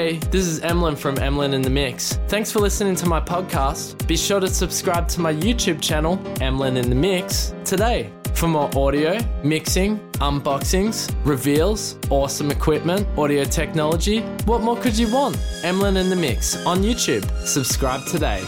[0.00, 2.14] Hey, this is Emlyn from Emlyn in the Mix.
[2.26, 4.06] Thanks for listening to my podcast.
[4.06, 8.70] Be sure to subscribe to my YouTube channel, Emlyn in the Mix, today for more
[8.74, 14.20] audio, mixing, unboxings, reveals, awesome equipment, audio technology.
[14.46, 15.36] What more could you want?
[15.64, 17.30] Emlyn in the Mix on YouTube.
[17.46, 18.40] Subscribe today.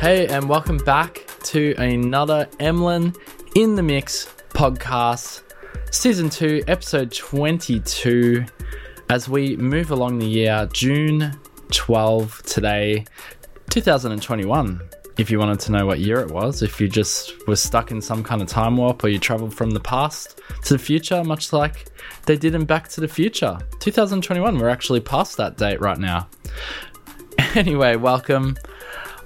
[0.00, 3.14] Hey, and welcome back to another Emlyn
[3.54, 5.42] in the Mix podcast,
[5.90, 8.44] season 2, episode 22.
[9.08, 11.38] As we move along the year, June
[11.70, 13.04] 12 today,
[13.70, 14.80] 2021.
[15.18, 18.00] If you wanted to know what year it was, if you just were stuck in
[18.00, 21.52] some kind of time warp or you traveled from the past to the future, much
[21.52, 21.86] like
[22.26, 23.58] they did in Back to the Future.
[23.80, 26.28] 2021, we're actually past that date right now.
[27.54, 28.56] Anyway, welcome.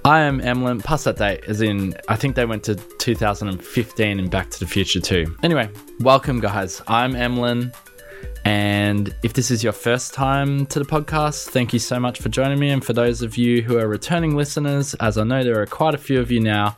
[0.07, 4.31] I am Emlyn, past that date, as in, I think they went to 2015 and
[4.31, 5.35] Back to the Future too.
[5.43, 6.81] Anyway, welcome, guys.
[6.87, 7.73] I'm Emlyn,
[8.45, 12.29] and if this is your first time to the podcast, thank you so much for
[12.29, 12.69] joining me.
[12.69, 15.93] And for those of you who are returning listeners, as I know there are quite
[15.93, 16.77] a few of you now,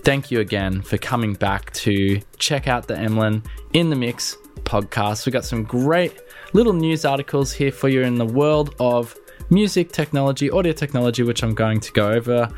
[0.00, 5.24] thank you again for coming back to check out the Emlyn in the Mix podcast.
[5.24, 6.20] We got some great
[6.52, 9.16] little news articles here for you in the world of
[9.52, 12.48] music technology, audio technology, which I'm going to go over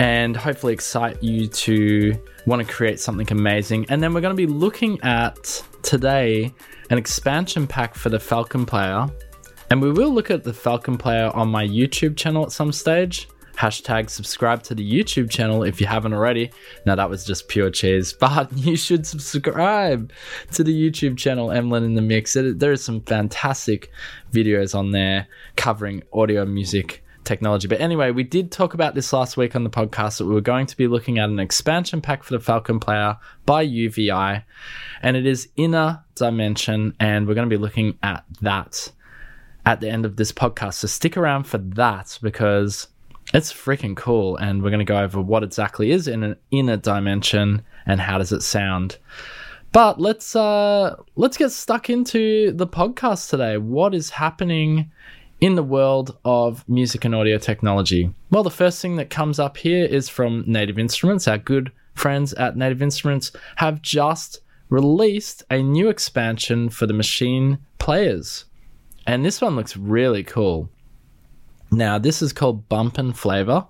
[0.00, 3.86] and hopefully excite you to want to create something amazing.
[3.88, 6.52] And then we're going to be looking at today
[6.90, 9.06] an expansion pack for the Falcon Player.
[9.70, 13.28] And we will look at the Falcon Player on my YouTube channel at some stage.
[13.58, 16.52] Hashtag subscribe to the YouTube channel if you haven't already.
[16.86, 20.12] Now, that was just pure cheese, but you should subscribe
[20.52, 22.34] to the YouTube channel, Emlyn in the Mix.
[22.34, 23.90] There is some fantastic
[24.32, 27.68] videos on there covering audio music technology.
[27.68, 30.40] But anyway, we did talk about this last week on the podcast that we were
[30.40, 34.44] going to be looking at an expansion pack for the Falcon Player by UVI,
[35.02, 38.92] and it is Inner Dimension, and we're going to be looking at that
[39.66, 40.74] at the end of this podcast.
[40.74, 42.88] So stick around for that because
[43.34, 46.76] it's freaking cool, and we're going to go over what exactly is in an inner
[46.76, 48.98] dimension and how does it sound.
[49.72, 53.58] But let's uh, let's get stuck into the podcast today.
[53.58, 54.90] What is happening
[55.40, 58.10] in the world of music and audio technology?
[58.30, 61.28] Well, the first thing that comes up here is from Native Instruments.
[61.28, 64.40] Our good friends at Native Instruments have just
[64.70, 68.46] released a new expansion for the Maschine players,
[69.06, 70.70] and this one looks really cool.
[71.70, 73.66] Now, this is called Bumpin' Flavor.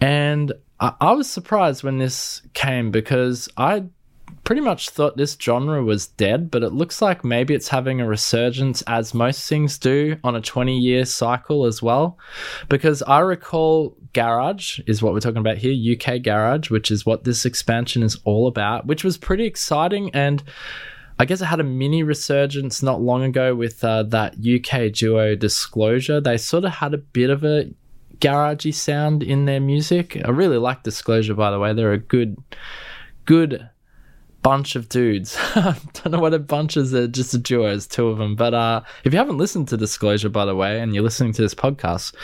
[0.00, 3.84] And I, I, was surprised when this came because I
[4.44, 8.06] pretty much thought this genre was dead, but it looks like maybe it's having a
[8.06, 12.18] resurgence as most things do on a 20 year cycle as well.
[12.68, 17.24] Because I recall Garage is what we're talking about here, UK Garage, which is what
[17.24, 20.42] this expansion is all about, which was pretty exciting and
[21.18, 25.34] I guess it had a mini resurgence not long ago with uh, that UK duo
[25.34, 26.20] Disclosure.
[26.20, 27.70] They sort of had a bit of a
[28.20, 30.20] garagey sound in their music.
[30.24, 31.72] I really like Disclosure, by the way.
[31.72, 32.36] They're a good,
[33.24, 33.68] good
[34.42, 35.36] bunch of dudes.
[35.56, 36.92] I don't know what a bunch is.
[36.92, 37.74] They're just a duo.
[37.74, 38.36] It's two of them.
[38.36, 41.42] But uh, if you haven't listened to Disclosure, by the way, and you're listening to
[41.42, 42.14] this podcast,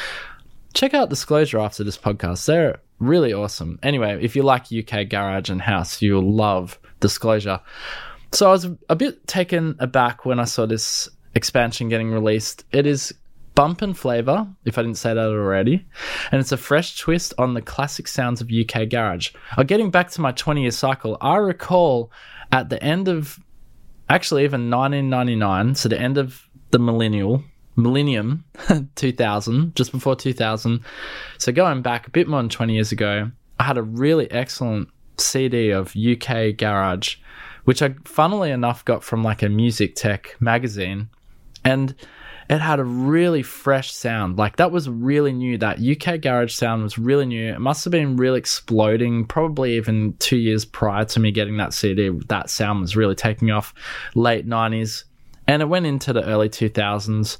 [0.73, 2.47] check out Disclosure after this podcast.
[2.47, 3.79] They're really awesome.
[3.83, 7.61] Anyway, if you like UK garage and house, you'll love Disclosure.
[8.35, 12.65] So I was a bit taken aback when I saw this expansion getting released.
[12.73, 13.15] It is
[13.55, 15.87] Bumpin' Flavor, if I didn't say that already,
[16.33, 19.31] and it's a fresh twist on the classic sounds of UK garage.
[19.57, 22.11] Uh, getting back to my 20 year cycle, I recall
[22.51, 23.39] at the end of
[24.09, 27.45] actually even 1999, so the end of the millennial
[27.77, 28.45] millennium
[28.95, 30.81] 2000 just before 2000
[31.39, 33.29] so going back a bit more than 20 years ago
[33.59, 37.17] i had a really excellent cd of uk garage
[37.65, 41.09] which I funnily enough got from like a music tech magazine.
[41.65, 41.95] And
[42.51, 44.37] it had a really fresh sound.
[44.37, 45.57] Like that was really new.
[45.57, 47.53] That UK garage sound was really new.
[47.53, 51.73] It must have been really exploding, probably even two years prior to me getting that
[51.73, 52.11] CD.
[52.29, 53.73] That sound was really taking off
[54.15, 55.05] late 90s.
[55.47, 57.39] And it went into the early 2000s.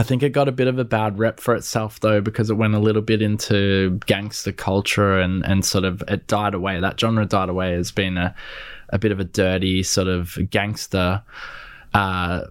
[0.00, 2.54] I think it got a bit of a bad rep for itself though, because it
[2.54, 6.80] went a little bit into gangster culture and, and sort of it died away.
[6.80, 8.34] That genre died away as being a
[8.88, 11.22] a bit of a dirty sort of gangster
[11.92, 12.44] uh,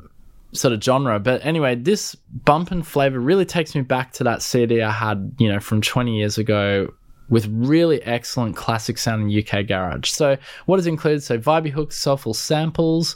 [0.51, 1.19] sort of genre.
[1.19, 2.13] But anyway, this
[2.46, 6.19] Bumpin' Flavor really takes me back to that CD I had, you know, from 20
[6.19, 6.94] years ago
[7.30, 10.10] with really excellent classic sounding UK garage.
[10.10, 11.24] So, what is included?
[11.24, 13.16] So, vibey hooks, soulful samples,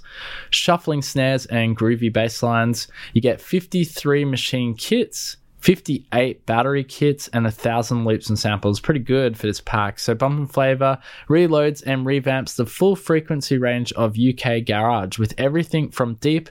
[0.50, 2.88] shuffling snares, and groovy bass lines.
[3.14, 8.82] You get 53 Maschine kits, 58 battery kits, and a thousand loops and samples.
[8.82, 9.98] Pretty good for this pack.
[9.98, 11.00] So Bumpin' Flavor
[11.30, 16.50] reloads and revamps the full frequency range of UK garage with everything from deep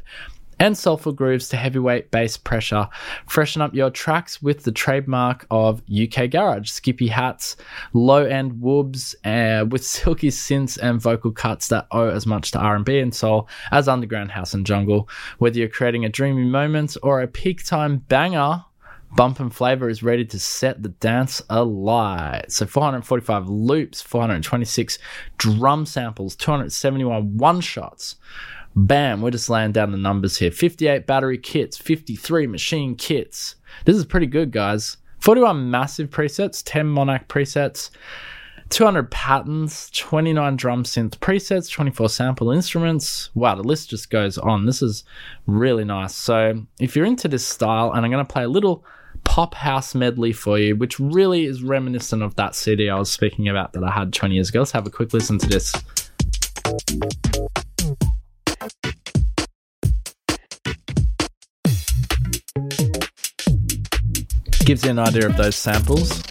[0.63, 2.89] and soulful grooves to heavyweight bass pressure.
[3.27, 7.57] Freshen up your tracks with the trademark of UK Garage, skippy hats,
[7.95, 12.61] low end woobs uh, with silky synths and vocal cuts that owe as much to
[12.61, 15.09] R&B and soul as underground house and jungle.
[15.39, 18.65] Whether you're creating a dreamy moment or a peak time banger,
[19.17, 22.53] Bumpin' Flavor is ready to set the dance alight.
[22.53, 24.99] So 445 loops, 426
[25.39, 28.15] drum samples, 271 one shots.
[28.75, 33.57] Bam, we're just laying down the numbers here 58 battery kits, 53 Maschine kits.
[33.85, 34.97] This is pretty good, guys.
[35.21, 37.91] 41 massive presets, 10 Monarch presets,
[38.71, 43.31] 200 patterns, 29 drum synth presets, 24 sample instruments.
[43.35, 44.65] Wow, the list just goes on.
[44.65, 45.05] This is
[45.47, 46.15] really nice.
[46.15, 48.85] So, if you're into this style, and I'm going to play a little
[49.25, 53.49] pop house medley for you, which really is reminiscent of that CD I was speaking
[53.49, 54.61] about that I had 20 years ago.
[54.61, 55.73] Let's have a quick listen to this.
[64.65, 66.23] Gives you an idea of those samples.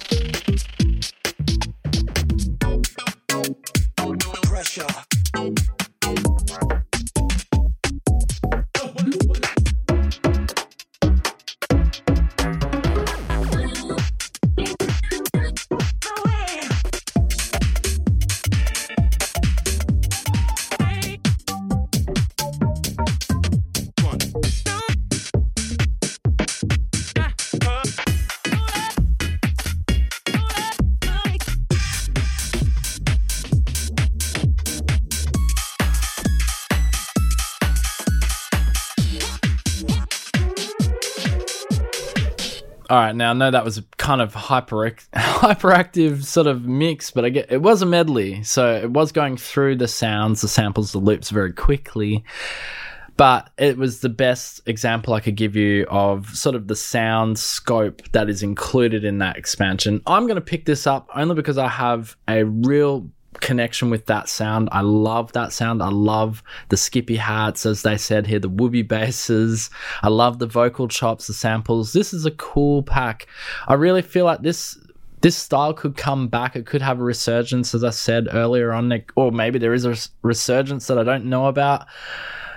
[42.91, 44.75] All right, now I know that was a kind of hyper
[45.15, 49.37] hyperactive sort of mix, but I get it was a medley, so it was going
[49.37, 52.25] through the sounds, the samples, the loops very quickly.
[53.15, 57.39] But it was the best example I could give you of sort of the sound
[57.39, 60.01] scope that is included in that expansion.
[60.05, 63.09] I'm going to pick this up only because I have a real
[63.39, 64.69] connection with that sound.
[64.71, 65.81] I love that sound.
[65.81, 69.69] I love the skippy hats, as they said here, the whoopie basses.
[70.01, 71.93] I love the vocal chops, the samples.
[71.93, 73.27] This is a cool pack.
[73.67, 74.77] I really feel like this
[75.21, 76.55] this style could come back.
[76.55, 79.95] It could have a resurgence, as I said earlier on, or maybe there is a
[80.23, 81.85] resurgence that I don't know about.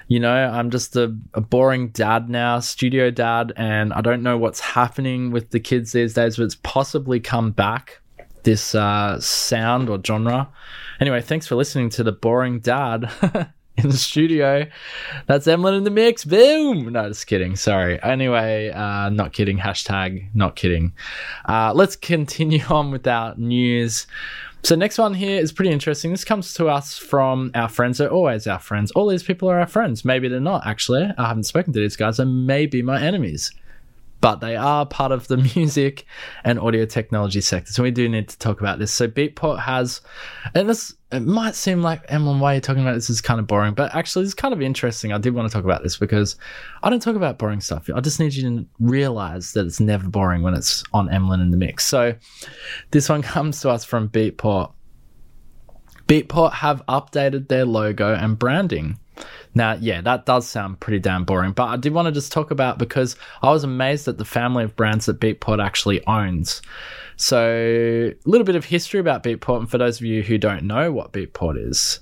[0.08, 4.36] You know, I'm just a, a boring dad now, studio dad, and I don't know
[4.36, 8.00] what's happening with the kids these days, but it's possibly come back
[8.44, 10.48] this uh, sound or genre.
[11.00, 13.10] Anyway, thanks for listening to the boring dad
[13.76, 14.66] in the studio.
[15.26, 16.24] That's Emlyn in the mix.
[16.24, 16.92] Boom.
[16.92, 17.56] No, just kidding.
[17.56, 18.00] Sorry.
[18.02, 19.58] Anyway, uh, not kidding.
[19.58, 20.92] Hashtag not kidding.
[21.48, 24.06] Uh, let's continue on with our news.
[24.62, 26.10] So next one here is pretty interesting.
[26.10, 27.98] This comes to us from our friends.
[27.98, 28.90] They're always our friends.
[28.92, 30.06] All these people are our friends.
[30.06, 31.06] Maybe they're not actually.
[31.18, 32.16] I haven't spoken to these guys.
[32.16, 33.52] They may be my enemies
[34.24, 36.06] but they are part of the music
[36.44, 37.70] and audio technology sector.
[37.70, 38.90] So we do need to talk about this.
[38.90, 40.00] So Beatport has,
[40.54, 43.38] and this it might seem like Emlyn, why are you talking about this is kind
[43.38, 45.12] of boring, but actually it's kind of interesting.
[45.12, 46.36] I did want to talk about this because
[46.82, 47.90] I don't talk about boring stuff.
[47.94, 51.50] I just need you to realize that it's never boring when it's on Emlyn in
[51.50, 51.84] the mix.
[51.84, 52.14] So
[52.92, 54.72] this one comes to us from Beatport.
[56.08, 58.98] Beatport have updated their logo and branding.
[59.54, 62.50] Now, yeah, that does sound pretty damn boring, but I did want to just talk
[62.50, 66.60] about because I was amazed at the family of brands that Beatport actually owns.
[67.16, 70.64] So, a little bit of history about Beatport, and for those of you who don't
[70.64, 72.00] know what Beatport is,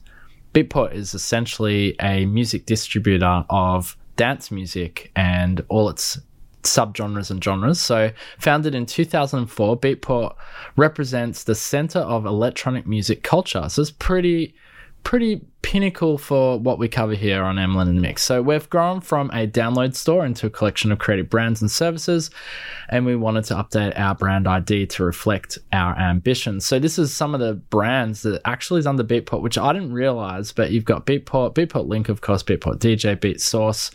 [0.55, 6.19] Beatport is essentially a music distributor of dance music and all its
[6.63, 7.81] subgenres and genres.
[7.81, 10.35] So, founded in 2004, Beatport
[10.77, 13.69] represents the center of electronic music culture.
[13.69, 14.55] So, it's pretty
[15.05, 18.23] pretty pinnacle for what we cover here on Emlyn and Mix.
[18.23, 22.29] So we've grown from a download store into a collection of creative brands and services,
[22.91, 26.67] and we wanted to update our brand ID to reflect our ambitions.
[26.67, 29.95] So this is some of the brands that actually is under Beatport, which I didn't
[29.95, 33.91] realize, but you've got Beatport, Beatport Link, of course, Beatport DJ, Beat Source,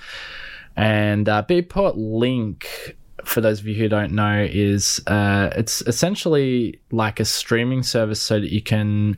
[0.75, 6.79] and uh, Beatport Link for those of you who don't know, is uh, it's essentially
[6.91, 9.17] like a streaming service so that you can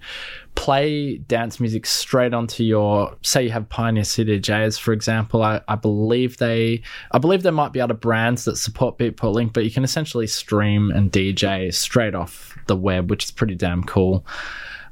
[0.55, 5.43] play dance music straight onto your say you have Pioneer CDJs, for example.
[5.43, 9.53] I, I believe they I believe there might be other brands that support Beatport Link,
[9.53, 13.83] but you can essentially stream and DJ straight off the web, which is pretty damn
[13.83, 14.25] cool.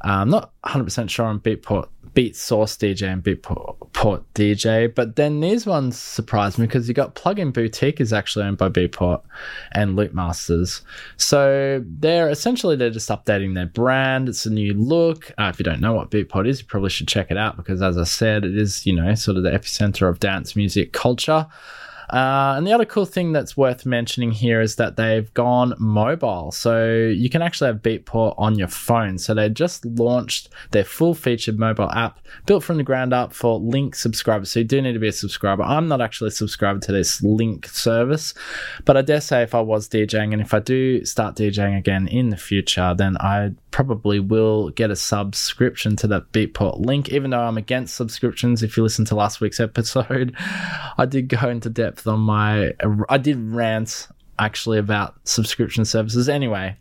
[0.02, 4.96] I'm not 100% sure on Beatport Beat Source DJ and Beatport DJ.
[4.96, 8.70] But then these ones surprised me because you got Plugin Boutique is actually owned by
[8.70, 9.22] Beatport
[9.74, 10.82] and Loopmasters.
[11.18, 14.30] So they're essentially they're just updating their brand.
[14.30, 15.32] It's a new look.
[15.38, 17.84] Uh, if you don't know what Beatport is, you probably should check it out because,
[17.84, 21.46] as I said, it is you know sort of the epicenter of dance music culture.
[22.10, 26.52] Uh, and the other cool thing that's worth mentioning here is that they've gone mobile.
[26.52, 29.18] So you can actually have Beatport on your phone.
[29.18, 33.60] So they just launched their full featured mobile app built from the ground up for
[33.60, 34.52] Link subscribers.
[34.52, 35.64] So you do need to be a subscriber.
[35.64, 38.34] I'm not actually subscribed to this Link service,
[38.86, 42.08] but I dare say if I was DJing and if I do start DJing again
[42.08, 47.30] in the future, then I probably will get a subscription to that Beatport link, even
[47.30, 48.64] though I'm against subscriptions.
[48.64, 50.36] If you listen to last week's episode,
[50.98, 52.74] I did go into depth on my,
[53.08, 54.08] I did rant
[54.40, 56.28] actually about subscription services.
[56.28, 56.76] Anyway,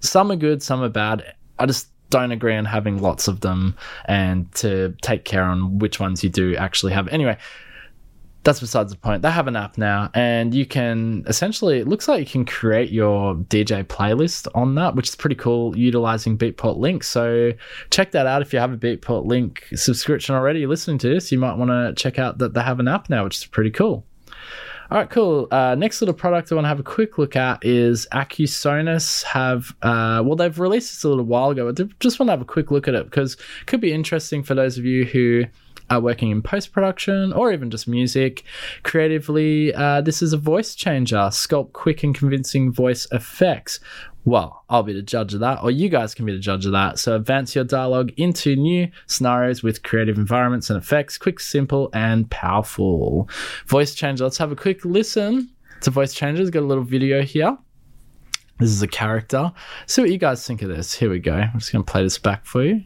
[0.00, 1.24] some are good, some are bad.
[1.58, 6.00] I just don't agree on having lots of them and to take care on which
[6.00, 7.08] ones you do actually have.
[7.08, 7.38] Anyway,
[8.44, 9.22] that's besides the point.
[9.22, 12.90] They have an app now, and you can essentially, it looks like you can create
[12.90, 17.04] your DJ playlist on that, which is pretty cool utilizing Beatport Link.
[17.04, 17.52] So
[17.90, 20.60] check that out if you have a Beatport Link subscription already.
[20.60, 23.08] You're listening to this, you might want to check out that they have an app
[23.08, 24.04] now, which is pretty cool.
[24.90, 25.48] All right, cool.
[25.50, 29.22] Uh, next little product I want to have a quick look at is Accusonus.
[29.22, 32.42] Have uh, well, they've released this a little while ago, but just want to have
[32.42, 35.44] a quick look at it because it could be interesting for those of you who
[35.92, 38.44] uh, working in post production or even just music.
[38.82, 43.80] Creatively, uh, this is a voice changer, sculpt quick and convincing voice effects.
[44.24, 46.72] Well, I'll be the judge of that, or you guys can be the judge of
[46.72, 46.98] that.
[47.00, 52.30] So advance your dialogue into new scenarios with creative environments and effects, quick, simple, and
[52.30, 53.28] powerful.
[53.66, 54.24] Voice changer.
[54.24, 56.50] Let's have a quick listen to voice changers.
[56.50, 57.58] Got a little video here.
[58.60, 59.52] This is a character.
[59.86, 60.94] See what you guys think of this.
[60.94, 61.34] Here we go.
[61.34, 62.84] I'm just going to play this back for you.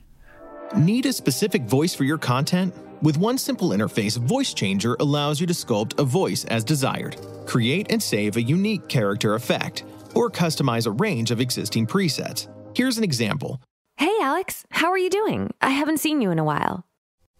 [0.74, 2.74] Need a specific voice for your content?
[3.02, 7.92] With one simple interface, Voice Changer allows you to sculpt a voice as desired, create
[7.92, 9.84] and save a unique character effect,
[10.14, 12.48] or customize a range of existing presets.
[12.74, 13.60] Here's an example.
[13.98, 15.52] Hey, Alex, how are you doing?
[15.60, 16.86] I haven't seen you in a while.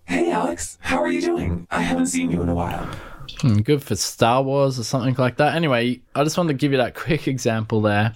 [0.04, 1.66] Hey, Alex, how are you doing?
[1.70, 2.86] I haven't seen you in a while.
[3.40, 5.54] Hmm, good for Star Wars or something like that.
[5.54, 8.14] Anyway, I just wanted to give you that quick example there.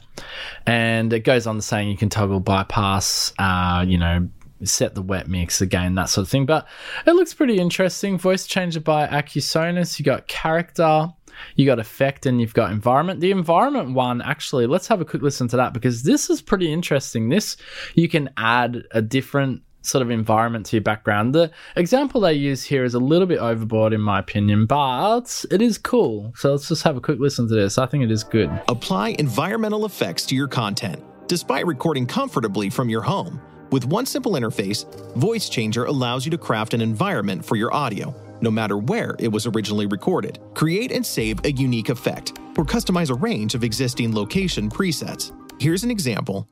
[0.67, 4.29] And it goes on to saying you can toggle bypass, uh, you know,
[4.69, 6.47] set the wet mix again, that sort of thing.
[6.47, 6.67] But
[7.07, 8.19] it looks pretty interesting.
[8.19, 9.99] Voice changer by Accusonus.
[9.99, 11.09] You got character,
[11.57, 13.21] you got effect, and you've got environment.
[13.21, 16.73] The environment one, actually, let's have a quick listen to that because this is pretty
[16.73, 17.29] interesting.
[17.29, 17.57] This
[17.95, 21.35] you can add a different sort of environment to your background.
[21.35, 25.63] The example they use here is a little bit overboard in my opinion, but it
[25.63, 26.33] is cool.
[26.37, 27.79] So let's just have a quick listen to this.
[27.79, 28.51] I think it is good.
[28.69, 33.41] Apply environmental effects to your content despite recording comfortably from your home.
[33.71, 34.85] With one simple interface,
[35.15, 39.29] Voice Changer allows you to craft an environment for your audio, no matter where it
[39.29, 40.41] was originally recorded.
[40.55, 45.33] Create and save a unique effect, or customize a range of existing location presets.
[45.61, 46.49] Here's an example.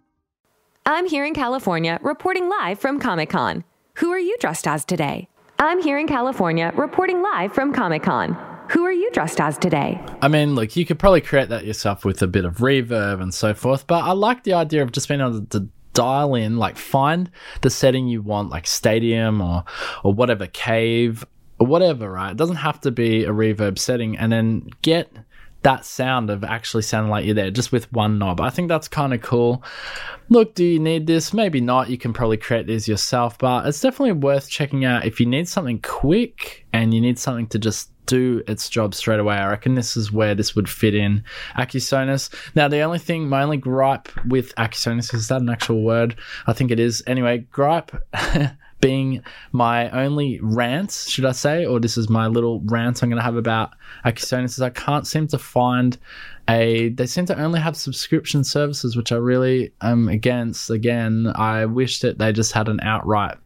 [0.86, 3.64] I'm here in California reporting live from Comic Con.
[3.94, 5.28] Who are you dressed as today?
[5.58, 8.36] I'm here in California reporting live from Comic Con.
[8.70, 10.00] Who are you dressed as today?
[10.22, 13.34] I mean, look, you could probably create that yourself with a bit of reverb and
[13.34, 16.76] so forth, but I like the idea of just being able to dial in, like
[16.76, 17.28] find
[17.62, 19.64] the setting you want, like stadium or
[20.04, 21.24] or whatever cave
[21.58, 22.30] or whatever, right?
[22.30, 25.10] It doesn't have to be a reverb setting, and then get
[25.62, 28.40] that sound of actually sounding like you're there just with one knob.
[28.40, 29.64] I think that's kind of cool.
[30.28, 31.34] Look, do you need this?
[31.34, 31.90] Maybe not.
[31.90, 35.48] You can probably create these yourself, but it's definitely worth checking out if you need
[35.48, 39.36] something quick and you need something to just do its job straight away.
[39.36, 41.22] I reckon this is where this would fit in.
[41.56, 42.30] Accusonus.
[42.56, 46.16] Now, the only thing, my only gripe with Accusonus is that an actual word?
[46.46, 47.02] I think it is.
[47.06, 47.92] Anyway, gripe.
[48.80, 53.18] being my only rant, should I say, or this is my little rant I'm going
[53.18, 53.72] to have about
[54.04, 55.98] Accusonus, is I can't seem to find
[56.48, 56.88] a.
[56.90, 60.70] They seem to only have subscription services, which I really am against.
[60.70, 63.36] Again, I wish that they just had an outright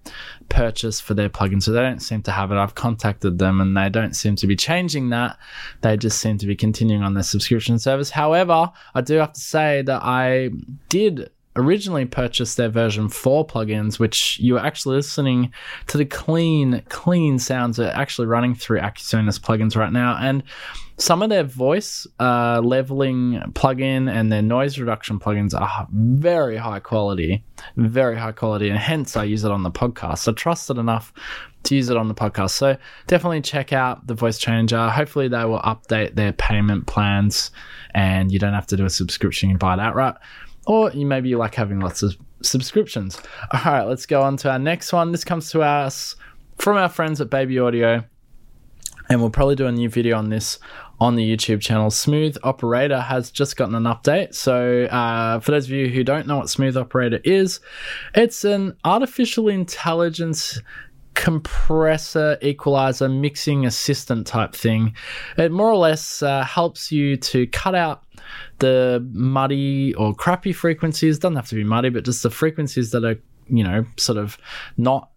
[0.49, 2.56] purchase for their plugin, so they don't seem to have it.
[2.56, 5.38] I've contacted them and they don't seem to be changing that.
[5.80, 8.11] They just seem to be continuing on their subscription service.
[8.11, 10.50] However, I do have to say that I
[10.88, 15.52] did originally purchased their version 4 plugins, which you are actually listening
[15.88, 20.16] to the clean, clean sounds that are actually running through Accusonus plugins right now.
[20.21, 20.42] And
[20.99, 26.80] some of their voice uh, leveling plugin and their noise reduction plugins are very high
[26.80, 27.44] quality,
[27.76, 30.18] very high quality, and hence I use it on the podcast.
[30.18, 31.12] So trust it enough
[31.64, 32.50] to use it on the podcast.
[32.50, 34.88] So definitely check out the voice changer.
[34.88, 37.50] Hopefully they will update their payment plans
[37.94, 40.14] and you don't have to do a subscription and buy it outright.
[40.66, 43.21] Or you maybe you like having lots of subscriptions.
[43.52, 45.12] All right, let's go on to our next one.
[45.12, 46.16] This comes to us
[46.59, 48.04] from our friends at Baby Audio,
[49.09, 50.59] and we'll probably do a new video on this
[51.00, 51.90] on the YouTube channel.
[51.90, 54.35] Smooth Operator has just gotten an update.
[54.35, 57.59] So, uh, for those of you who don't know what Smooth Operator is,
[58.14, 60.61] it's an artificial intelligence
[61.14, 64.95] compressor, equalizer, mixing assistant type thing.
[65.37, 68.04] It more or less uh, helps you to cut out
[68.59, 71.19] the muddy or crappy frequencies.
[71.19, 74.38] Doesn't have to be muddy, but just the frequencies that are, you know, sort of
[74.76, 75.11] not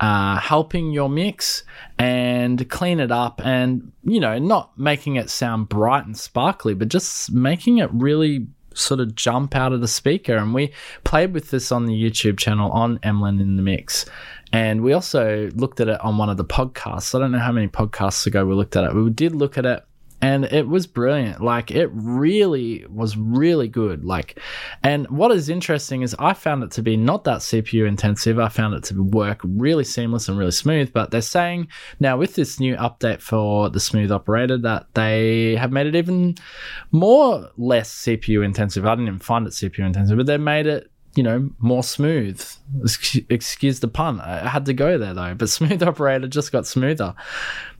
[0.00, 1.62] uh, helping your mix
[1.98, 6.88] and clean it up and, you know, not making it sound bright and sparkly, but
[6.88, 10.36] just making it really sort of jump out of the speaker.
[10.36, 10.72] And we
[11.04, 14.06] played with this on the YouTube channel on Emlyn in the Mix.
[14.52, 17.14] And we also looked at it on one of the podcasts.
[17.14, 18.94] I don't know how many podcasts ago we looked at it.
[18.94, 19.82] We did look at it
[20.22, 21.42] and it was brilliant.
[21.42, 24.04] Like it really was really good.
[24.04, 24.38] Like,
[24.84, 28.38] and what is interesting is I found it to be not that CPU intensive.
[28.38, 30.92] I found it to work really seamless and really smooth.
[30.92, 31.68] But they're saying
[31.98, 36.36] now with this new update for the smooth operator that they have made it even
[36.92, 38.86] more less CPU intensive.
[38.86, 42.44] I didn't even find it CPU intensive, but they made it you know, more smooth.
[43.28, 44.20] Excuse the pun.
[44.20, 47.14] I had to go there though, but Smooth Operator just got smoother.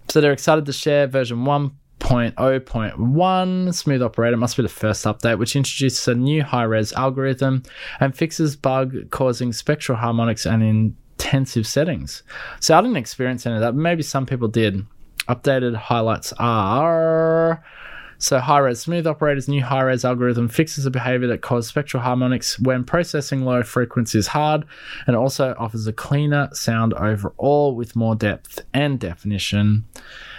[0.09, 1.73] So they're excited to share version 1
[2.03, 7.62] 1.0.1 Smooth Operator must be the first update, which introduces a new high res algorithm
[8.01, 12.25] and fixes bug causing spectral harmonics and intensive settings.
[12.61, 14.85] So I didn't experience any of that, maybe some people did.
[15.29, 17.62] Updated highlights are.
[18.23, 22.05] So, high res smooth operator's new high res algorithm fixes a behavior that caused spectral
[22.05, 24.64] harmonics when processing low frequencies hard
[25.09, 29.87] and also offers a cleaner sound overall with more depth and definition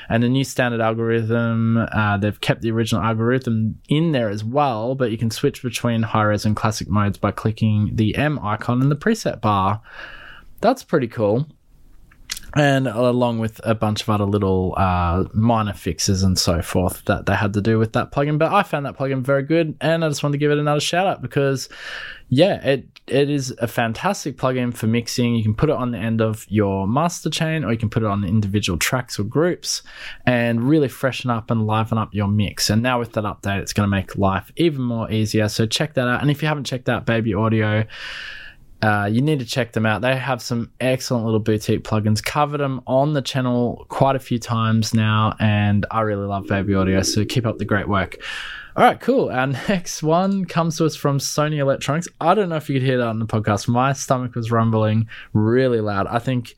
[0.07, 4.95] and the new standard algorithm, uh, they've kept the original algorithm in there as well,
[4.95, 8.81] but you can switch between high res and classic modes by clicking the M icon
[8.81, 9.81] in the preset bar.
[10.61, 11.47] That's pretty cool.
[12.55, 17.25] And along with a bunch of other little uh, minor fixes and so forth that
[17.25, 18.37] they had to do with that plugin.
[18.37, 20.79] But I found that plugin very good, and I just wanted to give it another
[20.79, 21.67] shout out because,
[22.29, 25.35] yeah, it it is a fantastic plugin for mixing.
[25.35, 28.01] You can put it on the end of your master chain or you can put
[28.01, 29.81] it on individual tracks or groups
[30.25, 32.69] and really freshen up and liven up your mix.
[32.69, 35.49] And now with that update, it's going to make life even more easier.
[35.49, 36.21] So check that out.
[36.21, 37.86] And if you haven't checked out Baby Audio,
[38.84, 40.02] uh, you need to check them out.
[40.02, 42.22] They have some excellent little boutique plugins.
[42.22, 46.76] Covered them on the channel quite a few times now, and I really love Baby
[46.76, 47.02] Audio.
[47.02, 48.17] So keep up the great work.
[48.76, 49.30] All right, cool.
[49.30, 52.10] Our next one comes to us from Sony Electronics.
[52.19, 53.69] I don't know if you could hear that on the podcast.
[53.69, 56.08] My stomach was rumbling really loud.
[56.08, 56.56] I think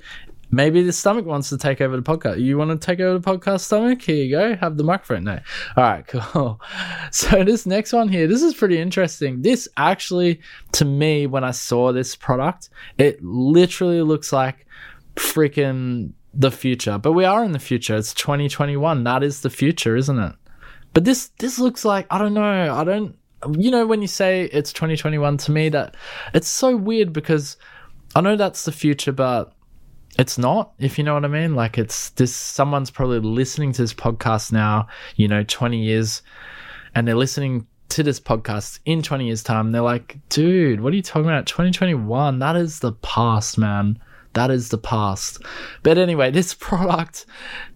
[0.51, 2.39] maybe the stomach wants to take over the podcast.
[2.39, 4.01] You want to take over the podcast, stomach?
[4.01, 4.55] Here you go.
[4.55, 5.23] Have the microphone.
[5.23, 5.39] No.
[5.75, 6.61] All right, cool.
[7.11, 9.41] So this next one here, this is pretty interesting.
[9.41, 10.41] This actually,
[10.73, 14.65] to me, when I saw this product, it literally looks like
[15.15, 16.97] freaking the future.
[16.97, 17.95] But we are in the future.
[17.95, 19.03] It's 2021.
[19.03, 20.35] That is the future, isn't it?
[20.93, 22.73] But this this looks like I don't know.
[22.73, 23.17] I don't.
[23.57, 25.95] You know when you say it's 2021 to me that
[26.33, 27.57] it's so weird because
[28.15, 29.53] I know that's the future, but
[30.17, 30.73] it's not.
[30.79, 31.55] If you know what I mean.
[31.55, 32.35] Like it's this.
[32.35, 34.87] Someone's probably listening to this podcast now.
[35.15, 36.21] You know, 20 years,
[36.93, 40.95] and they're listening to this podcast in 20 years time they're like dude what are
[40.95, 43.97] you talking about 2021 that is the past man
[44.35, 45.41] that is the past
[45.83, 47.25] but anyway this product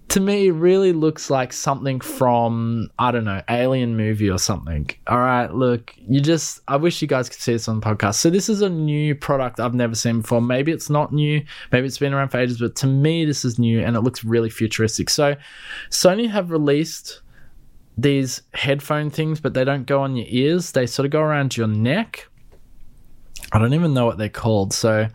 [0.10, 4.90] to me really looks like something from I don't know alien movie or something.
[5.06, 8.16] All right, look, you just I wish you guys could see this on the podcast.
[8.16, 10.42] So this is a new product I've never seen before.
[10.42, 13.60] Maybe it's not new, maybe it's been around for ages, but to me this is
[13.60, 15.12] new and it looks really futuristic.
[15.12, 15.36] So
[15.92, 17.22] Sony have released
[17.96, 20.72] these headphone things, but they don't go on your ears.
[20.72, 22.28] They sort of go around your neck.
[23.52, 24.74] I don't even know what they're called.
[24.74, 25.08] So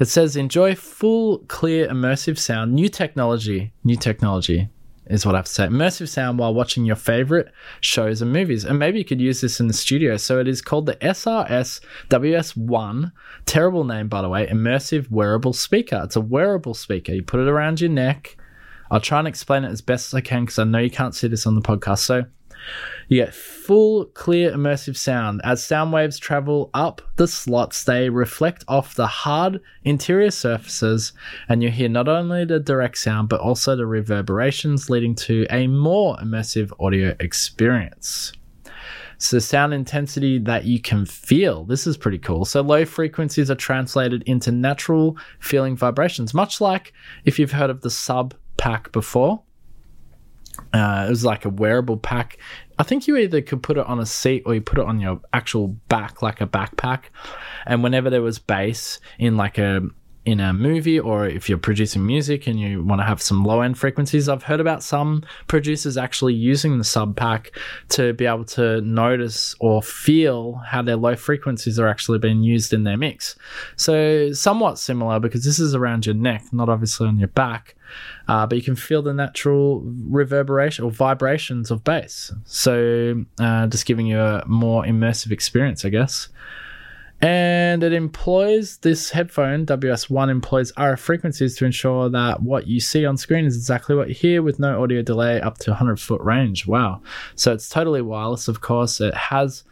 [0.00, 2.72] it says enjoy full, clear, immersive sound.
[2.72, 3.72] New technology.
[3.84, 4.68] New technology
[5.06, 5.66] is what I have to say.
[5.66, 8.64] Immersive sound while watching your favorite shows and movies.
[8.64, 10.16] And maybe you could use this in the studio.
[10.16, 13.12] So it is called the SRS WS1.
[13.44, 14.46] Terrible name, by the way.
[14.46, 16.00] Immersive wearable speaker.
[16.04, 17.12] It's a wearable speaker.
[17.12, 18.38] You put it around your neck.
[18.90, 21.14] I'll try and explain it as best as I can because I know you can't
[21.14, 21.98] see this on the podcast.
[21.98, 22.24] So
[23.08, 25.40] you get full, clear, immersive sound.
[25.44, 31.12] As sound waves travel up the slots, they reflect off the hard interior surfaces,
[31.48, 35.66] and you hear not only the direct sound but also the reverberations, leading to a
[35.66, 38.32] more immersive audio experience.
[39.18, 41.64] So, sound intensity that you can feel.
[41.64, 42.46] This is pretty cool.
[42.46, 46.94] So, low frequencies are translated into natural feeling vibrations, much like
[47.26, 49.42] if you've heard of the sub pack before
[50.72, 52.38] Uh, it was like a wearable pack.
[52.78, 55.00] I think you either could put it on a seat or you put it on
[55.00, 57.04] your actual back, like a backpack.
[57.66, 59.82] And whenever there was bass in like a
[60.26, 63.62] in a movie or if you're producing music and you want to have some low
[63.62, 67.48] end frequencies, I've heard about some producers actually using the SubPac
[67.90, 72.74] to be able to notice or feel how their low frequencies are actually being used
[72.74, 73.34] in their mix.
[73.76, 77.76] So, somewhat similar because this is around your neck, not obviously on your back.
[78.28, 82.32] Uh, but you can feel the natural reverberation or vibrations of bass.
[82.44, 86.28] So, uh, just giving you a more immersive experience, I guess
[87.22, 93.04] and it employs this headphone ws1 employs rf frequencies to ensure that what you see
[93.04, 96.20] on screen is exactly what you hear with no audio delay up to 100 foot
[96.22, 96.66] range.
[96.66, 97.02] Wow.
[97.34, 99.00] So it's totally wireless of course.
[99.00, 99.64] It has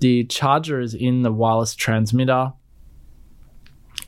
[0.00, 2.52] the charger is in the wireless transmitter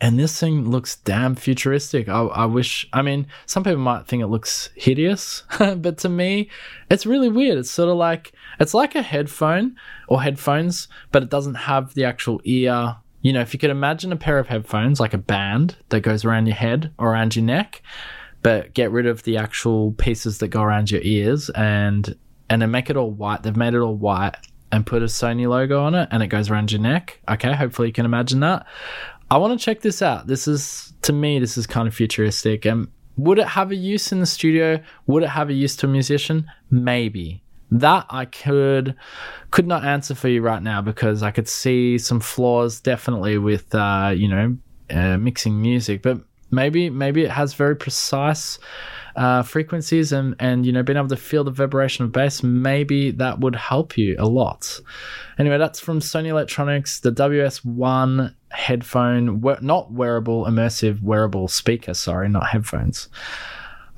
[0.02, 2.08] and this thing looks damn futuristic.
[2.08, 6.50] I, I, wish, I mean, some people might think it looks hideous, but to me,
[6.90, 7.56] it's really weird.
[7.58, 9.76] It's sort of like, it's like a headphone
[10.08, 12.96] or headphones, but it doesn't have the actual ear.
[13.20, 16.24] You know, if you could imagine a pair of headphones, like a band that goes
[16.24, 17.80] around your head or around your neck,
[18.42, 22.16] but get rid of the actual pieces that go around your ears and
[22.50, 23.44] and then make it all white.
[23.44, 24.34] They've made it all white
[24.72, 27.20] and put a Sony logo on it and it goes around your neck.
[27.28, 28.66] Okay, hopefully you can imagine that.
[29.32, 30.26] I want to check this out.
[30.26, 32.66] This is to me, this is kind of futuristic.
[32.66, 34.78] And would it have a use in the studio?
[35.06, 36.50] Would it have a use to a musician?
[36.70, 37.42] Maybe.
[37.70, 38.94] That I could
[39.50, 43.74] could not answer for you right now because I could see some flaws definitely with
[43.74, 44.58] uh, you know
[44.90, 48.58] uh, mixing music, but maybe maybe it has very precise
[49.16, 53.10] uh, frequencies and and you know being able to feel the vibration of bass maybe
[53.10, 54.80] that would help you a lot
[55.38, 62.46] anyway that's from sony electronics the ws1 headphone not wearable immersive wearable speaker sorry not
[62.46, 63.08] headphones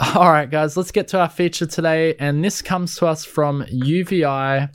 [0.15, 3.63] all right guys let's get to our feature today and this comes to us from
[3.65, 4.69] uvi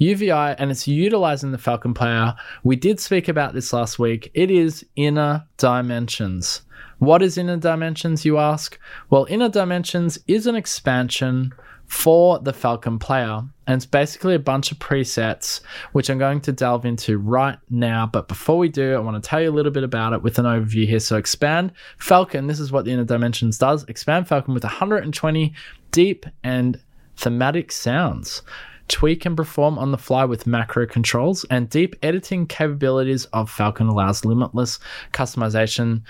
[0.00, 2.34] UVI and it's utilizing the Falcon player.
[2.62, 4.30] We did speak about this last week.
[4.34, 6.62] It is inner dimensions.
[6.98, 8.78] What is Inner Dimensions, you ask?
[9.08, 11.52] Well, Inner Dimensions is an expansion
[11.86, 15.60] for the Falcon player, and it's basically a bunch of presets,
[15.92, 18.06] which I'm going to delve into right now.
[18.06, 20.38] But before we do, I want to tell you a little bit about it with
[20.38, 21.00] an overview here.
[21.00, 25.54] So, Expand Falcon, this is what the Inner Dimensions does Expand Falcon with 120
[25.92, 26.80] deep and
[27.16, 28.42] thematic sounds
[28.88, 33.86] tweak and perform on the fly with macro controls, and deep editing capabilities of Falcon
[33.86, 34.78] allows limitless
[35.12, 36.02] customization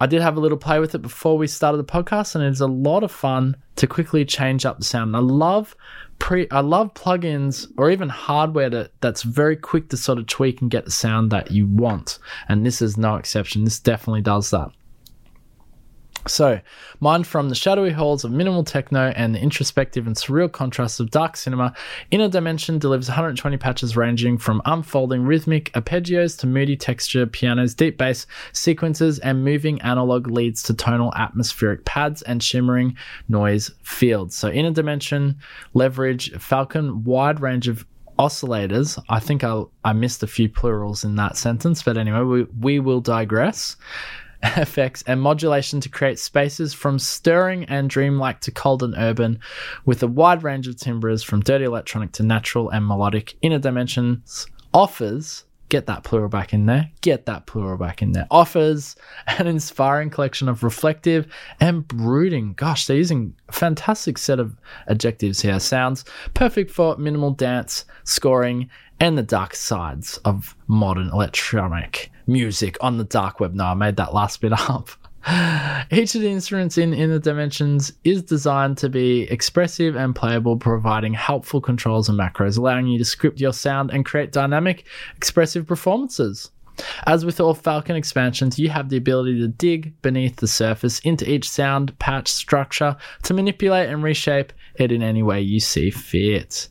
[0.00, 2.60] I did have a little play with it before we started the podcast, and it's
[2.60, 5.14] a lot of fun to quickly change up the sound.
[5.16, 5.76] I love
[6.18, 10.60] pre, I love plugins or even hardware that, that's very quick to sort of tweak
[10.60, 13.64] and get the sound that you want, and this is no exception.
[13.64, 14.70] This definitely does that.
[16.26, 16.60] So,
[17.00, 21.10] mine from the shadowy halls of minimal techno and the introspective and surreal contrasts of
[21.10, 21.74] dark cinema,
[22.12, 27.98] Inner Dimension delivers 120 patches ranging from unfolding rhythmic arpeggios to moody texture pianos, deep
[27.98, 32.96] bass sequences, and moving analog leads to tonal atmospheric pads and shimmering
[33.28, 34.36] noise fields.
[34.36, 35.38] So, Inner Dimension
[35.74, 37.84] leverage Falcon wide range of
[38.18, 39.02] oscillators.
[39.08, 42.78] I think I, I missed a few plurals in that sentence, but anyway, we, we
[42.78, 43.76] will digress
[44.42, 49.38] effects and modulation to create spaces from stirring and dreamlike to cold and urban,
[49.84, 53.36] with a wide range of timbres from dirty electronic to natural and melodic.
[53.42, 58.26] Inner Dimensions offers get that plural back in there, get that plural back in there.
[58.30, 58.94] Offers
[59.38, 61.26] an inspiring collection of reflective
[61.60, 62.52] and brooding.
[62.52, 64.54] Gosh, they're using a fantastic set of
[64.86, 65.58] adjectives here.
[65.58, 68.68] Sounds perfect for minimal dance, scoring,
[69.02, 73.52] and the dark sides of modern electronic music on the dark web.
[73.52, 74.90] No, I made that last bit up.
[75.90, 81.14] Each of the instruments in Inner Dimensions is designed to be expressive and playable, providing
[81.14, 84.86] helpful controls and macros, allowing you to script your sound and create dynamic,
[85.16, 86.52] expressive performances.
[87.04, 91.28] As with all Falcon expansions, you have the ability to dig beneath the surface into
[91.28, 96.68] each sound patch structure to manipulate and reshape it in any way you see fit.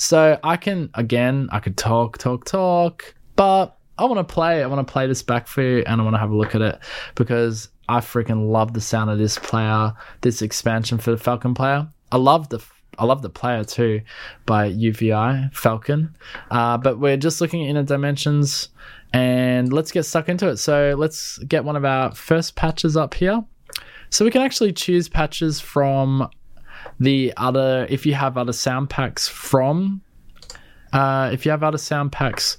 [0.00, 4.62] So I can, again, I could talk, talk, talk, but I want to play.
[4.62, 6.54] I want to play this back for you and I want to have a look
[6.54, 6.78] at it
[7.16, 11.86] because I freaking love the sound of this player, this expansion for the Falcon player.
[12.10, 12.64] I love the
[12.98, 14.00] I love the player too
[14.46, 16.16] by UVI Falcon.
[16.50, 18.70] Uh, but we're just looking at inner dimensions
[19.12, 20.56] and let's get stuck into it.
[20.56, 23.44] So let's get one of our first patches up here.
[24.08, 26.30] So we can actually choose patches from
[27.00, 30.02] the other, if you have other sound packs from,
[30.92, 32.56] uh, if you have other sound packs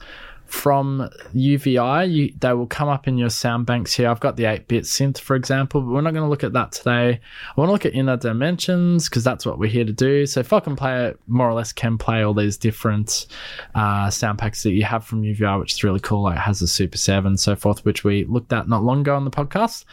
[0.51, 2.03] from UVI.
[2.03, 4.09] You, they will come up in your sound banks here.
[4.09, 6.53] I've got the 8 bit synth, for example, but we're not going to look at
[6.53, 7.19] that today.
[7.49, 10.25] I want to look at inner dimensions because that's what we're here to do.
[10.25, 13.27] So if I can play it, more or less can play all these different
[13.75, 16.23] uh, sound packs that you have from UVI, which is really cool.
[16.23, 19.01] Like it has a Super 7 and so forth, which we looked at not long
[19.01, 19.85] ago on the podcast.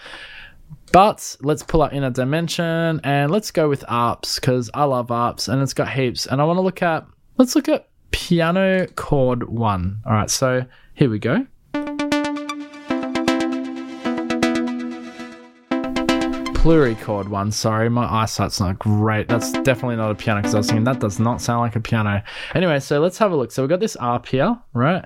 [0.93, 5.49] But let's pull up inner dimension and let's go with ARPs because I love ARPs
[5.49, 6.27] and it's got heaps.
[6.27, 10.01] And I want to look at, let's look at piano chord one.
[10.07, 11.47] All right, so here we go.
[16.59, 17.53] Plurichord one.
[17.53, 19.29] Sorry, my eyesight's not great.
[19.29, 21.81] That's definitely not a piano because I was thinking that does not sound like a
[21.81, 22.21] piano.
[22.53, 23.53] Anyway, so let's have a look.
[23.53, 25.05] So we've got this ARP here, right?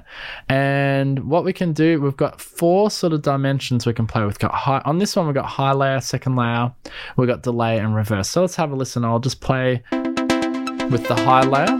[0.49, 4.38] And what we can do, we've got four sort of dimensions we can play with.
[4.38, 6.73] Got high on this one, we've got high layer, second layer,
[7.19, 8.31] we've got delay and reverse.
[8.31, 9.05] So let's have a listen.
[9.05, 11.77] I'll just play with the high layer.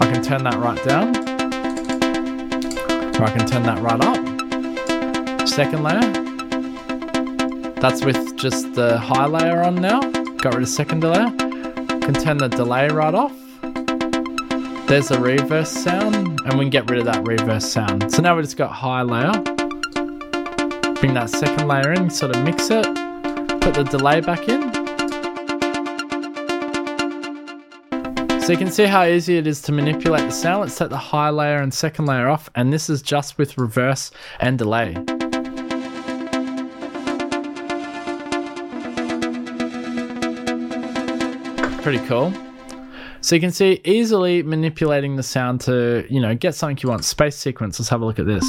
[0.00, 1.16] I can turn that right down.
[3.16, 5.48] Or I can turn that right up.
[5.48, 6.23] Second layer.
[7.84, 10.00] That's with just the high layer on now.
[10.00, 11.30] Got rid of second layer.
[12.00, 13.34] Can turn the delay right off.
[14.88, 18.10] There's a reverse sound, and we can get rid of that reverse sound.
[18.10, 19.32] So now we've just got high layer.
[20.94, 22.86] Bring that second layer in, sort of mix it.
[23.60, 24.72] Put the delay back in.
[28.40, 30.62] So you can see how easy it is to manipulate the sound.
[30.62, 34.10] Let's take the high layer and second layer off, and this is just with reverse
[34.40, 34.96] and delay.
[41.84, 42.32] Pretty cool.
[43.20, 47.04] So you can see easily manipulating the sound to, you know, get something you want.
[47.04, 47.78] Space sequence.
[47.78, 48.42] Let's have a look at this.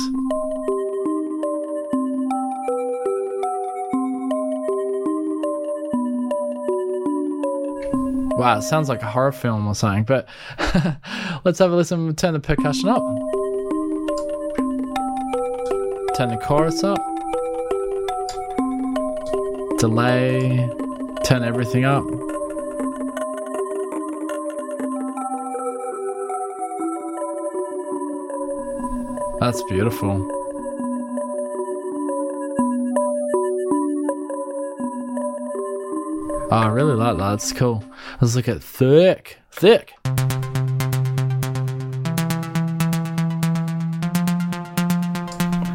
[8.37, 10.29] Wow, it sounds like a horror film or something, but
[11.43, 12.15] let's have a listen.
[12.15, 13.03] Turn the percussion up.
[16.15, 16.99] Turn the chorus up.
[19.79, 20.69] Delay.
[21.25, 22.05] Turn everything up.
[29.45, 30.27] That's beautiful.
[36.49, 37.34] Oh, I really like that.
[37.36, 37.84] It's cool.
[38.19, 39.38] Let's look at thick.
[39.51, 39.93] Thick.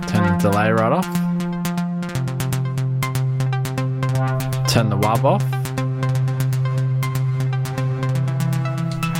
[0.09, 1.06] Turn the delay right off.
[4.68, 5.44] Turn the wub off.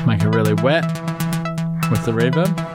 [0.09, 0.87] Make it really wet
[1.89, 2.70] with the reverb.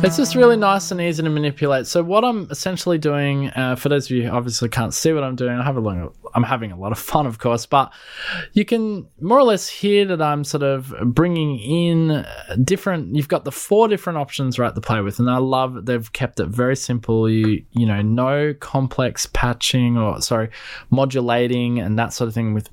[0.00, 1.88] It's just really nice and easy to manipulate.
[1.88, 5.34] So what I'm essentially doing, uh, for those of you obviously can't see what I'm
[5.34, 7.92] doing, I have a long, I'm having a lot of fun, of course, but
[8.52, 12.24] you can more or less hear that I'm sort of bringing in
[12.62, 13.16] different.
[13.16, 16.38] You've got the four different options right to play with, and I love they've kept
[16.38, 17.28] it very simple.
[17.28, 20.50] You you know, no complex patching or sorry,
[20.90, 22.68] modulating and that sort of thing with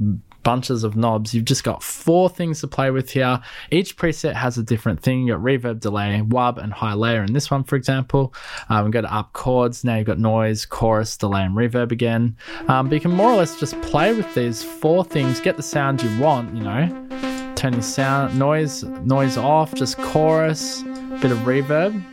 [0.45, 1.33] bunches of knobs.
[1.33, 3.41] You've just got four things to play with here.
[3.71, 5.27] Each preset has a different thing.
[5.27, 8.33] You've got reverb, delay, wub, and high layer in this one, for example.
[8.69, 9.83] Um, we go to up chords.
[9.83, 12.37] Now you've got noise, chorus, delay, and reverb again.
[12.67, 15.63] Um, but you can more or less just play with these four things, get the
[15.63, 17.53] sound you want, you know.
[17.55, 20.83] Turn your sound noise noise off, just chorus,
[21.21, 22.03] bit of reverb.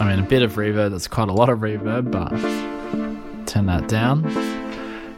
[0.00, 2.71] I mean, a bit of reverb, that's quite a lot of reverb, but
[3.52, 4.22] turn that down.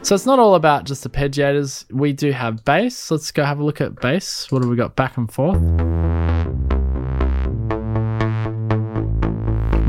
[0.03, 1.91] So it's not all about just arpeggiators.
[1.91, 3.11] We do have bass.
[3.11, 4.51] Let's go have a look at bass.
[4.51, 5.63] What have we got back and forth?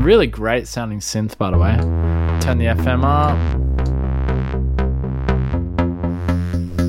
[0.02, 1.76] Really great sounding synth, by the way.
[2.40, 3.36] Turn the FM up.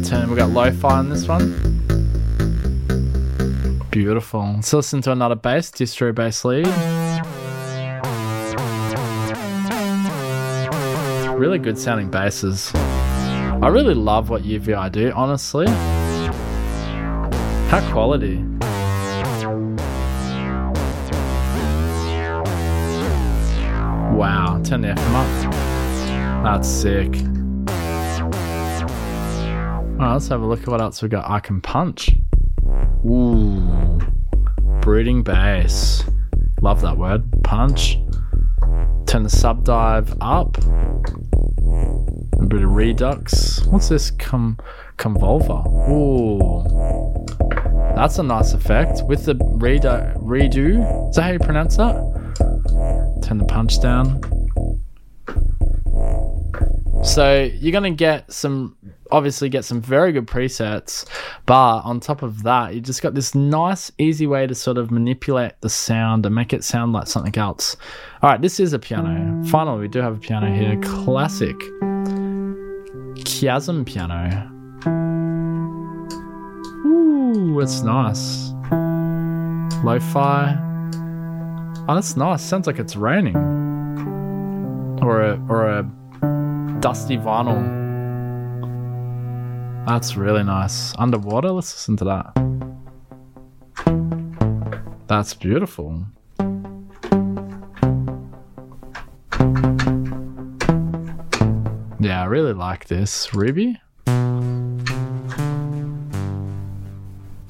[0.07, 0.29] Turn.
[0.29, 1.55] We got lo-fi on this one.
[3.89, 4.53] Beautiful.
[4.53, 7.06] Let's listen to another bass, distro bass lead.
[11.37, 12.71] Really good sounding basses.
[12.75, 15.67] I really love what UVI do, honestly.
[17.67, 18.37] How quality.
[24.15, 25.53] Wow, turn the FM up.
[26.43, 27.15] That's sick.
[29.99, 31.29] Alright, let's have a look at what else we got.
[31.29, 32.09] I can punch.
[33.05, 33.99] Ooh.
[34.81, 36.03] Brooding bass.
[36.61, 37.23] Love that word.
[37.43, 37.99] Punch.
[39.05, 40.57] Turn the sub dive up.
[42.47, 43.65] Bit of redux.
[43.65, 44.11] What's this?
[44.11, 44.57] Com
[44.97, 45.65] convolver.
[45.89, 47.25] Ooh.
[47.95, 49.03] That's a nice effect.
[49.03, 51.09] With the redo.
[51.09, 51.95] Is that how you pronounce that?
[53.23, 54.21] Turn the punch down.
[57.03, 58.77] So you're gonna get some
[59.11, 61.05] obviously get some very good presets,
[61.45, 64.91] but on top of that, you just got this nice, easy way to sort of
[64.91, 67.77] manipulate the sound and make it sound like something else.
[68.21, 69.43] All right, this is a piano.
[69.47, 70.77] Finally, we do have a piano here.
[70.81, 71.55] Classic
[73.37, 74.49] chiasm piano.
[76.87, 78.51] Ooh, it's nice.
[79.83, 80.57] Lo-fi.
[81.87, 82.41] Oh, that's nice.
[82.41, 83.37] Sounds like it's raining.
[85.03, 85.83] Or a or a
[86.79, 87.61] dusty vinyl.
[89.85, 90.95] That's really nice.
[90.97, 92.33] Underwater, let's listen to that.
[95.07, 96.07] That's beautiful.
[102.17, 103.31] Yeah, I really like this.
[103.35, 103.79] Ruby?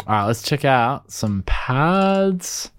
[0.06, 2.70] Alright, let's check out some pads.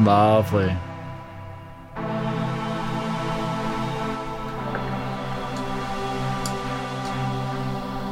[0.00, 0.74] Lovely.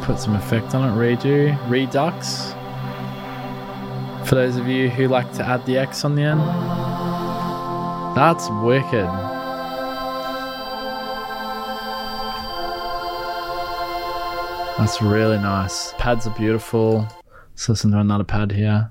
[0.04, 2.52] Put some effect on it, redo, redux.
[4.28, 6.40] For those of you who like to add the X on the end.
[8.14, 9.35] That's wicked.
[14.78, 15.94] That's really nice.
[15.94, 17.08] Pads are beautiful.
[17.50, 18.90] Let's listen to another pad here.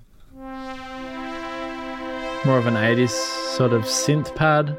[2.44, 3.10] More of an 80s
[3.56, 4.78] sort of synth pad.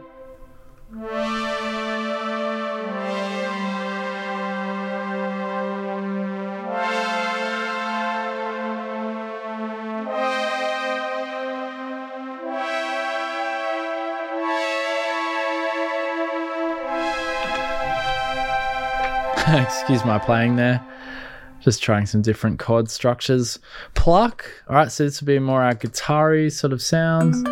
[19.87, 20.85] Excuse my playing there.
[21.61, 23.61] Just trying some different chord structures.
[23.95, 24.45] Pluck.
[24.69, 27.49] All right, so this will be more our guitar sort of sounds.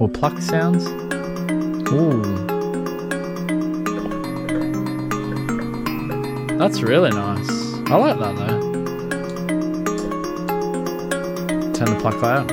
[0.00, 0.84] Or pluck sounds.
[1.92, 2.24] Ooh.
[6.58, 7.48] That's really nice.
[7.88, 8.60] I like that though.
[11.72, 12.44] Turn the pluck fire.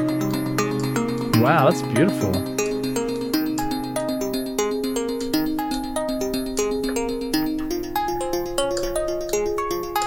[1.42, 2.55] Wow, that's beautiful.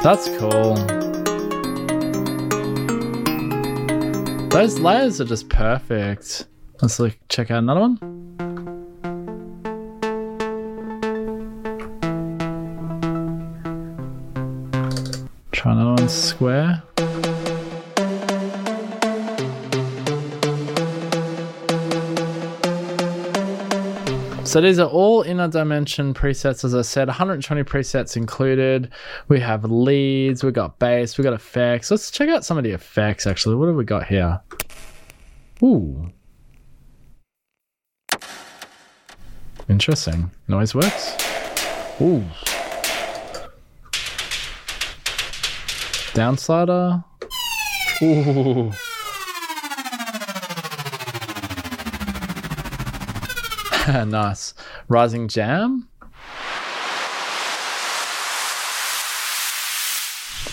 [0.02, 0.76] That's cool.
[4.48, 6.46] Those layers are just perfect.
[6.80, 8.07] Let's look, check out another one.
[24.58, 28.90] So these are all inner dimension presets, as I said, 120 presets included.
[29.28, 31.92] We have leads, we got bass, we got effects.
[31.92, 33.54] Let's check out some of the effects actually.
[33.54, 34.40] What have we got here?
[35.62, 36.10] Ooh.
[39.68, 40.28] Interesting.
[40.48, 41.14] Noise works.
[42.00, 42.24] Ooh.
[46.16, 47.04] Downslider.
[48.02, 48.72] Ooh.
[54.06, 54.54] nice.
[54.88, 55.88] Rising Jam.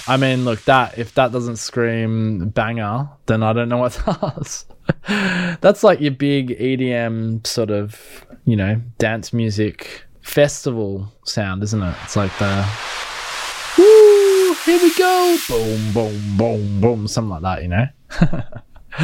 [0.07, 4.65] I mean, look, that if that doesn't scream banger, then I don't know what does.
[5.61, 11.95] That's like your big EDM sort of, you know, dance music festival sound, isn't it?
[12.03, 12.65] It's like the
[13.77, 17.87] woo, here we go, boom, boom, boom, boom, something like that, you know.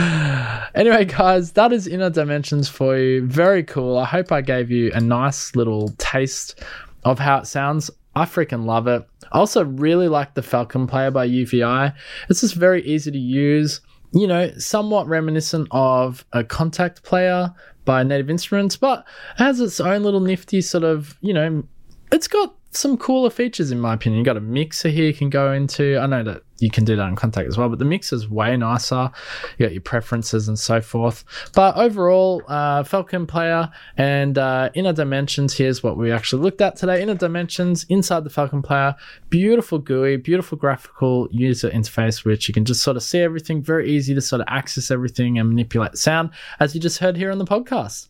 [0.76, 3.26] anyway, guys, that is Inner Dimensions for you.
[3.26, 3.98] Very cool.
[3.98, 6.64] I hope I gave you a nice little taste
[7.04, 7.92] of how it sounds.
[8.16, 9.06] I freaking love it.
[9.32, 11.94] I also really like the Falcon Player by UVI.
[12.30, 13.82] It's just very easy to use.
[14.14, 19.06] You know, somewhat reminiscent of a Kontakt player by Native Instruments, but
[19.38, 21.64] has its own little nifty sort of, you know,
[22.12, 24.20] it's got some cooler features in my opinion.
[24.20, 25.98] You got a mixer here you can go into.
[25.98, 28.30] I know that you can do that in Kontakt as well, but the mix is
[28.30, 29.12] way nicer.
[29.58, 31.26] You got your preferences and so forth.
[31.54, 35.54] But overall, uh, Falcon Player and uh, Inner Dimensions.
[35.54, 37.02] Here's what we actually looked at today.
[37.02, 38.96] Inner Dimensions inside the Falcon Player.
[39.30, 43.62] Beautiful GUI, beautiful graphical user interface, which you can just sort of see everything.
[43.62, 46.30] Very easy to sort of access everything and manipulate sound,
[46.60, 48.08] as you just heard here on the podcast.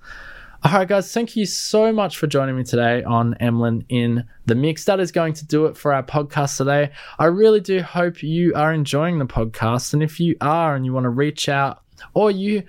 [0.63, 4.53] All right, guys, thank you so much for joining me today on Emlyn in the
[4.53, 4.85] Mix.
[4.85, 6.91] That is going to do it for our podcast today.
[7.17, 9.93] I really do hope you are enjoying the podcast.
[9.93, 11.81] And if you are and you want to reach out
[12.13, 12.61] or you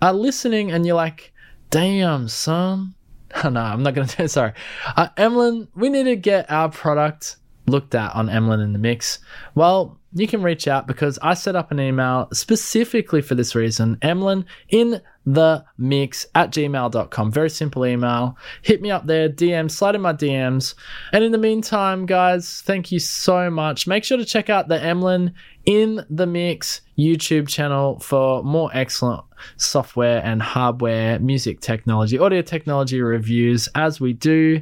[0.00, 1.32] are listening and you're like,
[1.70, 2.94] damn, son.
[3.42, 4.28] no, I'm not going to do it.
[4.28, 4.52] Sorry.
[4.96, 7.36] Uh, Emlyn, we need to get our product
[7.66, 9.18] looked at on Emlyn in the Mix.
[9.56, 13.96] Well, you can reach out because I set up an email specifically for this reason.
[14.02, 17.30] Emlyn in the mix at gmail.com.
[17.30, 18.36] Very simple email.
[18.62, 20.74] Hit me up there, DM, slide in my DMs.
[21.12, 23.86] And in the meantime, guys, thank you so much.
[23.86, 25.32] Make sure to check out the Emlyn
[25.64, 29.22] in the Mix YouTube channel for more excellent
[29.56, 34.60] software and hardware, music technology, audio technology reviews as we do.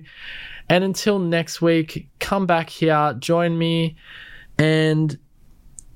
[0.68, 3.96] And until next week, come back here, join me.
[4.59, 5.16] And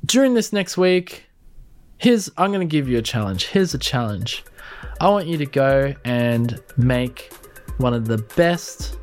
[0.06, 1.24] during this next week,
[1.98, 3.46] here's I'm going to give you a challenge.
[3.46, 4.44] Here's a challenge.
[5.00, 7.32] I want you to go and make
[7.78, 8.96] one of the best.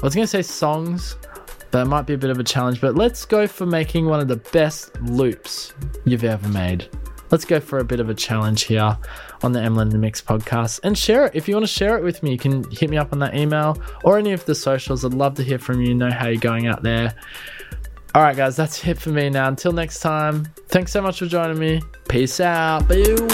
[0.00, 1.16] I was going to say songs,
[1.70, 2.80] but it might be a bit of a challenge.
[2.80, 5.72] But let's go for making one of the best loops
[6.04, 6.88] you've ever made.
[7.30, 8.98] Let's go for a bit of a challenge here
[9.42, 11.34] on the Emlyn the Mix podcast and share it.
[11.34, 13.34] If you want to share it with me, you can hit me up on that
[13.34, 15.02] email or any of the socials.
[15.02, 17.14] I'd love to hear from you, know how you're going out there.
[18.14, 19.48] All right, guys, that's it for me now.
[19.48, 21.80] Until next time, thanks so much for joining me.
[22.08, 22.86] Peace out.
[22.86, 23.28] Boom.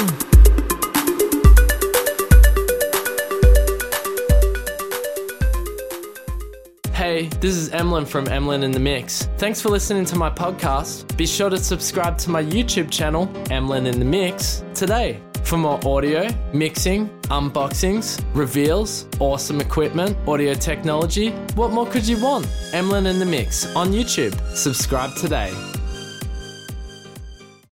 [6.92, 9.28] Hey, this is Emlyn from Emlyn in the Mix.
[9.38, 11.16] Thanks for listening to my podcast.
[11.16, 15.80] Be sure to subscribe to my YouTube channel, Emlyn in the Mix, today for more
[15.86, 21.30] audio, mixing, unboxings, reveals, awesome equipment, audio technology.
[21.54, 22.46] What more could you want?
[22.74, 24.38] Emlyn in the Mix on YouTube.
[24.54, 25.50] Subscribe today.